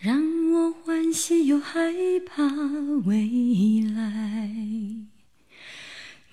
[0.00, 1.92] 让我欢喜又害
[2.24, 2.44] 怕
[3.04, 4.48] 未来。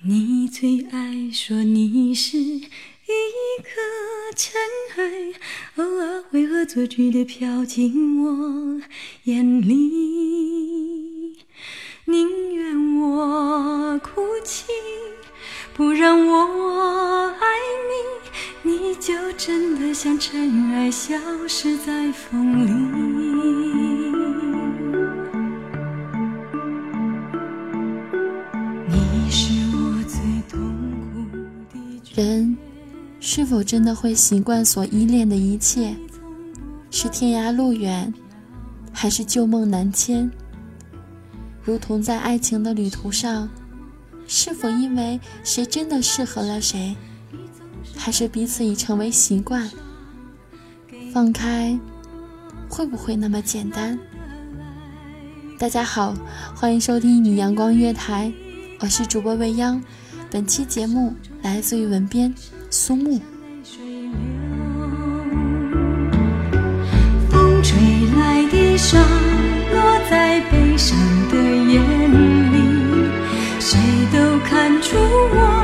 [0.03, 2.61] 你最爱说你是一
[3.63, 3.71] 颗
[4.35, 4.61] 尘
[4.97, 5.33] 埃，
[5.77, 8.81] 偶尔会恶作剧的飘进我
[9.23, 11.37] 眼里，
[12.05, 14.65] 宁愿我哭泣。
[15.77, 17.45] 不让我爱
[18.63, 21.13] 你，你就真的像尘埃，消
[21.49, 22.71] 失在风里。
[28.87, 30.57] 你是我最痛
[31.21, 31.37] 苦
[31.73, 32.57] 的人
[33.19, 35.93] 是否真的会习惯所依恋的一切？
[36.89, 38.13] 是天涯路远，
[38.93, 40.31] 还是旧梦难牵？
[41.65, 43.49] 如同在爱情的旅途上。
[44.27, 46.95] 是否因为谁真的适合了谁，
[47.95, 49.69] 还是彼此已成为习惯？
[51.13, 51.77] 放开，
[52.67, 53.97] 会不会那么简单？
[55.59, 56.15] 大家好，
[56.55, 58.31] 欢迎收听一米阳光月台，
[58.79, 59.81] 我是主播未央。
[60.31, 62.33] 本期节目来自于文编
[62.71, 63.21] 苏木。
[67.29, 67.77] 风吹
[68.17, 68.97] 来的沙，
[69.71, 70.97] 落在悲伤
[71.29, 72.34] 的眼里。
[74.95, 75.01] 触
[75.35, 75.54] 我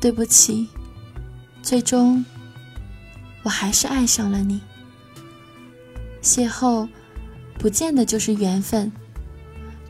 [0.00, 0.66] 对不起，
[1.62, 2.24] 最终
[3.42, 4.60] 我还是爱上了你。
[6.22, 6.88] 邂逅
[7.58, 8.90] 不见得就是缘分，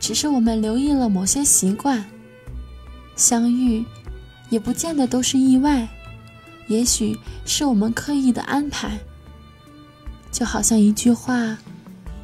[0.01, 2.03] 只是我们留意了某些习惯；
[3.15, 3.85] 相遇
[4.49, 5.87] 也不见得都是意外，
[6.67, 8.99] 也许是我们刻意的安排。
[10.29, 11.57] 就好像一句话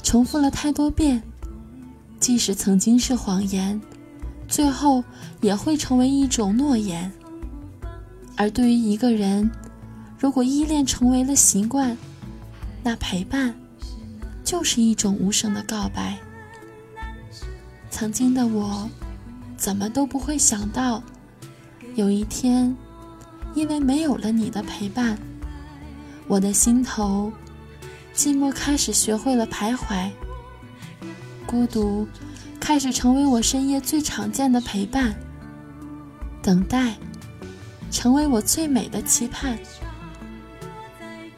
[0.04, 1.22] 重复了太多遍，
[2.20, 3.80] 即使曾经是谎言，
[4.48, 5.04] 最后
[5.40, 7.12] 也会成为一种诺言。
[8.38, 9.50] 而对于一个人，
[10.20, 11.98] 如果依恋成为了习惯，
[12.84, 13.54] 那陪伴
[14.44, 16.18] 就是一种无声的告白。
[17.90, 18.88] 曾经的我，
[19.58, 21.02] 怎么都不会想到，
[21.96, 22.74] 有一天，
[23.56, 25.18] 因为没有了你的陪伴，
[26.28, 27.34] 我的心头
[28.14, 30.12] 寂寞开始学会了徘徊，
[31.48, 32.08] 孤独
[32.60, 35.16] 开始成为我深夜最常见的陪伴，
[36.44, 36.96] 等待。
[37.90, 39.58] 成为我最美的期盼，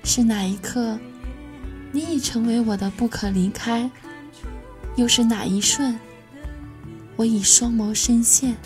[0.04, 1.00] 是哪一刻，
[1.92, 3.90] 你已成为我的不可离开？
[4.96, 5.98] 又是哪一瞬，
[7.16, 8.58] 我已双眸深陷？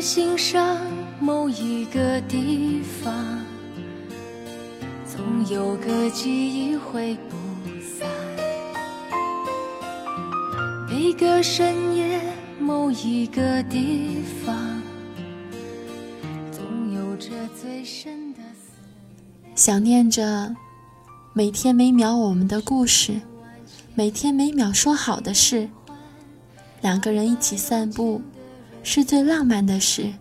[0.00, 0.78] 上
[1.20, 3.44] 某一个地方，
[5.04, 7.36] 总有个记忆会不
[7.80, 8.08] 散。
[10.88, 12.20] 每个深夜，
[12.60, 14.80] 某一个地方，
[16.52, 16.62] 总
[16.94, 17.30] 有着
[17.60, 18.70] 最深的思
[19.56, 20.54] 想念着
[21.32, 23.20] 每天每秒我们的故事，
[23.94, 25.68] 每天每秒说好的事。
[26.80, 28.22] 两个人一起散步，
[28.90, 30.14] 是最浪漫的事。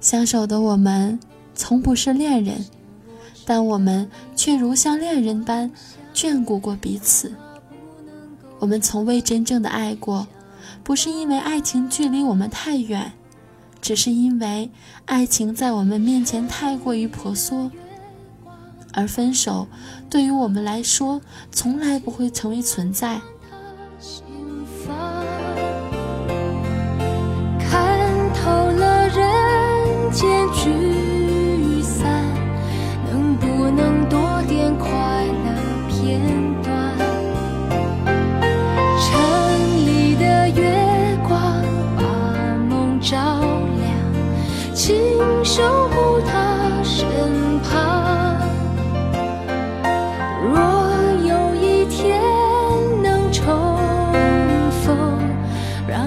[0.00, 1.20] 相守的我们，
[1.54, 2.64] 从不是恋人，
[3.44, 5.70] 但我们却如像恋人般
[6.14, 7.30] 眷顾过彼此。
[8.58, 10.26] 我们从未真正的爱过，
[10.82, 13.12] 不是因为爱情距离我们太远，
[13.82, 14.70] 只是因为
[15.04, 17.70] 爱情在我们面前太过于婆娑。
[18.94, 19.68] 而分手，
[20.08, 21.20] 对于我们来说，
[21.50, 23.20] 从来不会成为存在。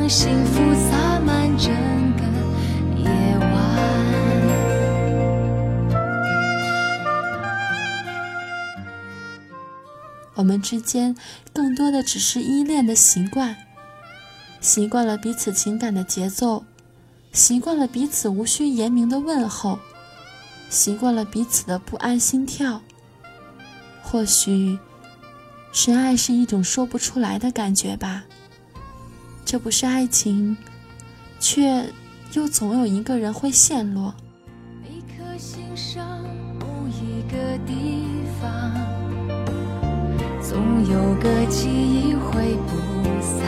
[0.08, 1.74] 幸福洒满整
[2.16, 2.24] 个
[2.98, 3.10] 夜
[3.40, 3.50] 晚。
[10.36, 11.16] 我们之间
[11.52, 13.56] 更多的只是依恋的习惯，
[14.62, 16.64] 习惯了彼此情感的节奏，
[17.32, 19.80] 习惯了彼此无需言明的问候，
[20.70, 22.82] 习惯了彼此的不安心跳。
[24.04, 24.78] 或许，
[25.72, 28.26] 深爱是一种说不出来的感觉吧。
[29.56, 30.58] 这不是爱情，
[31.40, 31.90] 却
[32.34, 34.14] 又总有一个人会陷落。
[34.84, 36.06] 每颗心上
[36.60, 38.04] 某一个地
[38.42, 38.74] 方，
[40.42, 40.60] 总
[40.92, 42.76] 有个记忆会不
[43.22, 43.46] 散。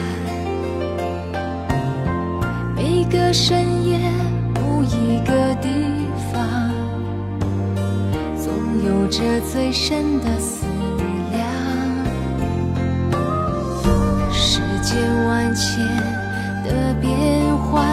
[2.74, 4.00] 每个深夜，
[4.56, 5.68] 某一个地
[6.32, 6.72] 方，
[8.38, 8.48] 总
[8.86, 10.67] 有着最深的思
[15.48, 15.80] 万千
[16.66, 17.10] 的变
[17.56, 17.88] 幻，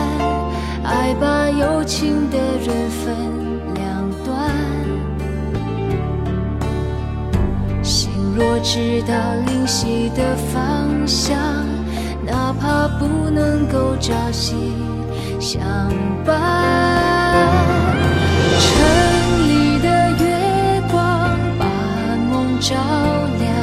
[0.82, 3.14] 爱把有情的人分
[3.76, 4.50] 两端。
[7.80, 9.14] 心若知道
[9.46, 11.38] 灵犀的方向，
[12.26, 14.56] 哪怕不能够朝夕
[15.38, 15.62] 相
[16.26, 16.34] 伴。
[18.58, 21.64] 城里的月光把
[22.32, 22.74] 梦照
[23.38, 23.54] 亮，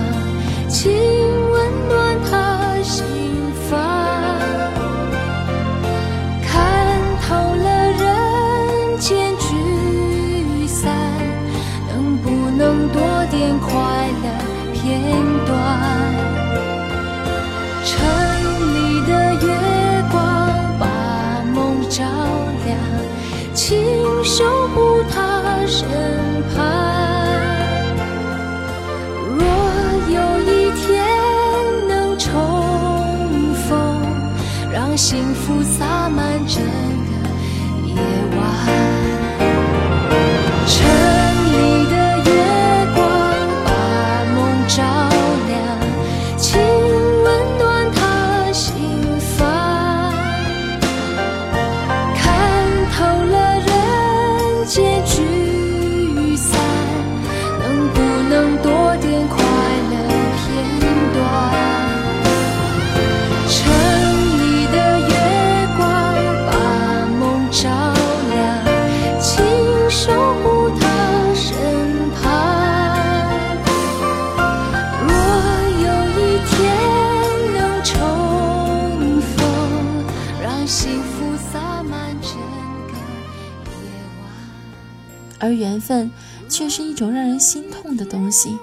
[85.51, 86.09] 而缘分
[86.47, 88.57] 却是一种让人心痛的东西。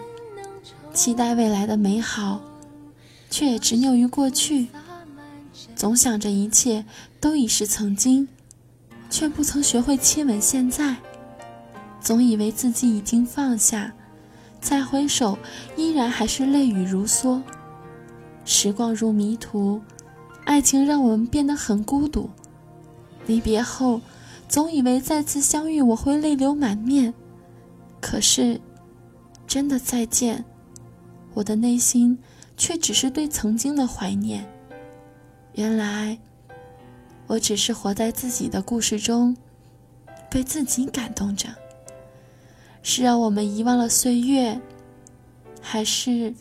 [0.95, 2.41] 期待未来的美好，
[3.31, 4.69] 却也执拗于过去，
[5.77, 6.85] 总想着一切
[7.21, 8.27] 都已是曾经，
[9.11, 10.97] 却不曾学会亲吻现在。
[12.01, 13.93] 总以为自己已经放下，
[14.61, 15.39] 再回首，
[15.77, 17.43] 依然还是泪雨如梭。
[18.45, 19.81] 时光如迷途，
[20.45, 22.31] 爱情让我们变得很孤独。
[23.27, 24.01] 离别后，
[24.49, 27.13] 总以为再次相遇我会泪流满面，
[28.01, 28.59] 可是，
[29.47, 30.43] 真的再见，
[31.35, 32.19] 我的内心
[32.57, 34.45] 却只是对曾经的怀念。
[35.53, 36.19] 原来，
[37.27, 39.37] 我只是活在自己的故事中，
[40.31, 41.49] 被自己感动着。
[42.83, 44.59] 是让我们遗忘了岁月，
[45.61, 46.33] 还是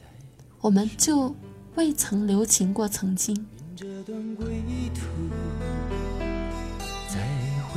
[0.62, 1.36] 我们就
[1.76, 3.36] 未曾留情过曾经？
[3.76, 4.46] 这段归
[4.94, 5.02] 途，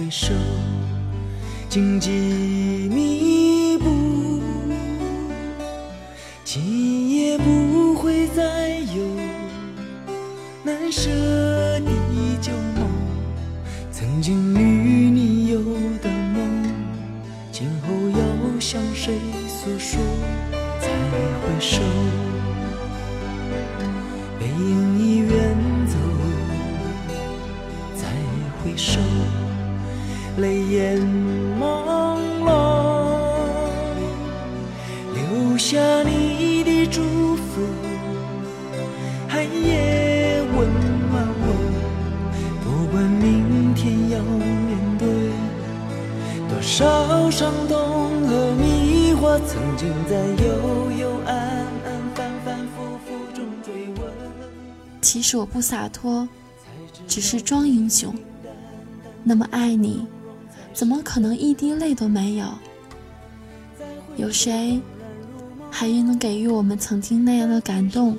[0.01, 0.33] 回首，
[1.69, 2.09] 荆棘
[2.91, 4.41] 密布，
[6.43, 9.05] 今夜不会再有
[10.65, 11.11] 难舍
[11.81, 11.91] 的
[12.41, 12.89] 旧梦，
[13.93, 15.59] 曾经与你有
[16.03, 16.65] 的梦，
[17.53, 20.01] 今后要向谁诉说？
[20.81, 21.83] 再回首，
[24.39, 25.10] 背影已
[30.41, 30.99] 泪眼
[31.61, 32.49] 朦胧，
[35.13, 37.61] 留下你的祝福，
[39.29, 40.67] 寒夜温
[41.11, 41.45] 暖我。
[42.65, 45.07] 不管明天要面对
[46.49, 51.37] 多少伤痛和迷惑，曾经在幽幽暗
[51.85, 54.11] 暗、反反复复中追问。
[55.03, 56.27] 其实我不洒脱，
[57.07, 58.15] 只是装英雄。
[59.23, 60.07] 那么爱你，
[60.73, 62.47] 怎么可能一滴泪都没有？
[64.17, 64.81] 有谁
[65.71, 68.17] 还愿能给予我们曾经那样的感动？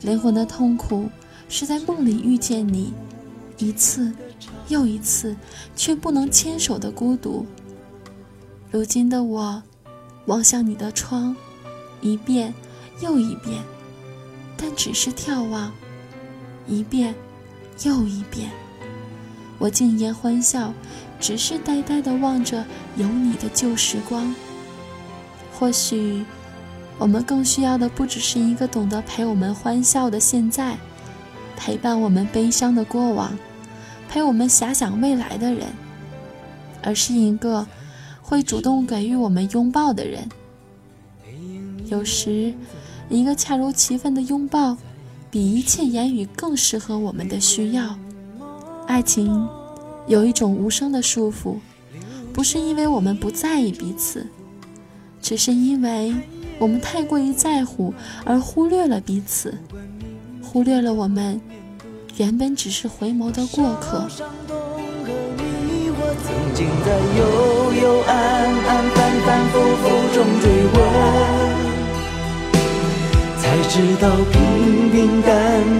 [0.00, 1.08] 灵魂的痛苦
[1.48, 2.92] 是在梦里遇见你，
[3.58, 4.12] 一次
[4.68, 5.36] 又一次，
[5.76, 7.46] 却不能牵手的孤独。
[8.70, 9.62] 如今的我，
[10.26, 11.36] 望向你的窗，
[12.00, 12.52] 一遍
[13.00, 13.62] 又一遍，
[14.56, 15.72] 但只是眺望，
[16.66, 17.14] 一遍
[17.84, 18.50] 又一遍。
[19.62, 20.74] 我静言欢笑，
[21.20, 22.64] 只是呆呆地望着
[22.96, 24.34] 有你的旧时光。
[25.54, 26.24] 或许，
[26.98, 30.76] 我们更需要的不只是一个懂得陪我们欢笑的现在，
[31.56, 33.38] 陪伴我们悲伤的过往，
[34.08, 35.68] 陪我们遐想未来的人，
[36.82, 37.64] 而是一个
[38.20, 40.28] 会主动给予我们拥抱的人。
[41.86, 42.52] 有时，
[43.08, 44.76] 一个恰如其分的拥抱，
[45.30, 47.96] 比一切言语更适合我们的需要。
[48.86, 49.48] 爱情
[50.06, 51.56] 有一种无声的束缚，
[52.32, 54.26] 不是因为我们不在意彼此，
[55.20, 56.14] 只是因为
[56.58, 59.56] 我们太过于在乎而忽略了彼此，
[60.42, 61.40] 忽略了我们
[62.16, 64.06] 原本只是回眸的过客。
[66.24, 70.76] 曾经在幽幽暗暗、反反复复中追问，
[73.38, 75.30] 才知道平平淡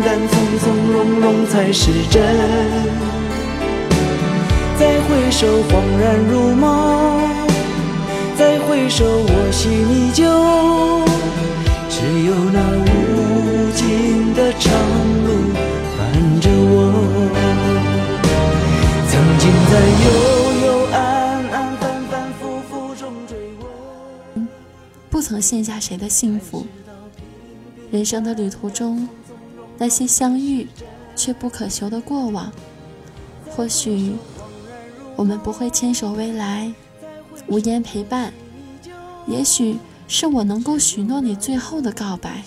[0.02, 0.28] 淡、
[0.58, 2.22] 从从容容才是真。
[4.78, 7.20] 再回首，恍然如梦；
[8.36, 10.22] 再回首，我心依旧。
[11.88, 14.72] 只有那无尽的长
[15.24, 15.28] 路
[15.96, 16.00] 伴
[16.40, 16.74] 着我。
[19.08, 19.72] 曾经在
[20.04, 20.06] 幽
[20.66, 20.96] 幽暗
[21.50, 23.38] 暗、反反复复中追
[24.34, 24.46] 问。
[25.08, 26.66] 不曾羡下谁的幸福。
[27.90, 29.08] 人生的旅途中，
[29.78, 30.66] 那些相遇
[31.16, 32.52] 却不可求的过往，
[33.48, 34.12] 或许
[35.16, 36.72] 我们不会牵手未来，
[37.46, 38.32] 无言陪伴。
[39.26, 39.76] 也许
[40.08, 42.42] 是我能够许诺你最后的告白。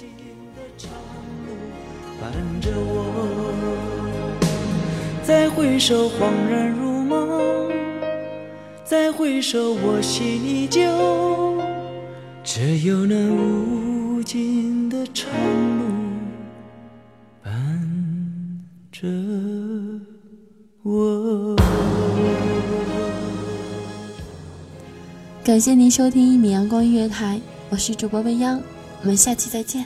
[2.20, 3.06] 伴着我，
[5.24, 7.70] 再回首，恍然如梦；
[8.84, 10.82] 再回首，我心依旧。
[12.44, 15.30] 只有那无尽的长
[19.06, 19.12] 着
[20.84, 21.56] 我。
[25.44, 28.60] 感谢您收听一米阳光音乐台，我是主播未央，
[29.02, 29.86] 我们下期再见。